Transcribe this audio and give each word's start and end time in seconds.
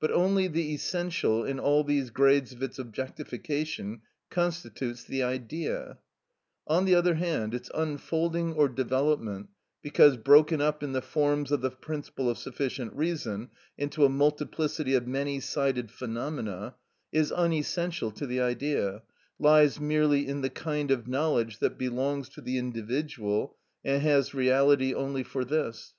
But 0.00 0.10
only 0.12 0.48
the 0.48 0.72
essential 0.72 1.44
in 1.44 1.58
all 1.60 1.84
these 1.84 2.08
grades 2.08 2.54
of 2.54 2.62
its 2.62 2.78
objectification 2.78 4.00
constitutes 4.30 5.04
the 5.04 5.22
Idea; 5.22 5.98
on 6.66 6.86
the 6.86 6.94
other 6.94 7.16
hand, 7.16 7.52
its 7.52 7.70
unfolding 7.74 8.54
or 8.54 8.70
development, 8.70 9.50
because 9.82 10.16
broken 10.16 10.62
up 10.62 10.82
in 10.82 10.92
the 10.92 11.02
forms 11.02 11.52
of 11.52 11.60
the 11.60 11.70
principle 11.70 12.30
of 12.30 12.38
sufficient 12.38 12.94
reason 12.94 13.50
into 13.76 14.06
a 14.06 14.08
multiplicity 14.08 14.94
of 14.94 15.06
many 15.06 15.40
sided 15.40 15.90
phenomena, 15.90 16.74
is 17.12 17.30
unessential 17.30 18.10
to 18.12 18.26
the 18.26 18.40
Idea, 18.40 19.02
lies 19.38 19.78
merely 19.78 20.26
in 20.26 20.40
the 20.40 20.48
kind 20.48 20.90
of 20.90 21.06
knowledge 21.06 21.58
that 21.58 21.76
belongs 21.76 22.30
to 22.30 22.40
the 22.40 22.56
individual 22.56 23.58
and 23.84 24.00
has 24.00 24.32
reality 24.32 24.94
only 24.94 25.22
for 25.22 25.44
this. 25.44 25.92